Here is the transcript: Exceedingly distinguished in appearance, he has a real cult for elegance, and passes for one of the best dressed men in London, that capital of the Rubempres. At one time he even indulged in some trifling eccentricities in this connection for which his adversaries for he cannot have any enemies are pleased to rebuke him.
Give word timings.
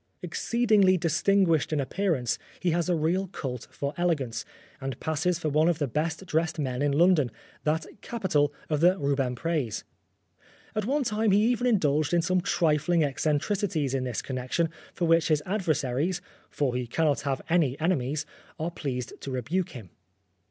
Exceedingly 0.23 0.97
distinguished 0.97 1.71
in 1.71 1.79
appearance, 1.79 2.39
he 2.59 2.71
has 2.71 2.89
a 2.89 2.95
real 2.95 3.27
cult 3.27 3.67
for 3.69 3.93
elegance, 3.97 4.43
and 4.81 4.99
passes 4.99 5.37
for 5.37 5.49
one 5.49 5.69
of 5.69 5.77
the 5.77 5.85
best 5.87 6.25
dressed 6.25 6.57
men 6.57 6.81
in 6.81 6.91
London, 6.91 7.29
that 7.65 7.85
capital 8.01 8.51
of 8.67 8.79
the 8.79 8.97
Rubempres. 8.97 9.83
At 10.73 10.85
one 10.85 11.03
time 11.03 11.29
he 11.29 11.43
even 11.43 11.67
indulged 11.67 12.15
in 12.15 12.23
some 12.23 12.41
trifling 12.41 13.03
eccentricities 13.03 13.93
in 13.93 14.03
this 14.03 14.23
connection 14.23 14.69
for 14.91 15.05
which 15.05 15.27
his 15.27 15.43
adversaries 15.45 16.19
for 16.49 16.73
he 16.73 16.87
cannot 16.87 17.21
have 17.21 17.43
any 17.47 17.79
enemies 17.79 18.25
are 18.59 18.71
pleased 18.71 19.13
to 19.19 19.29
rebuke 19.29 19.69
him. 19.73 19.91